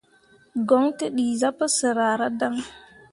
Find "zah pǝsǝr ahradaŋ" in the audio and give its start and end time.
1.39-2.55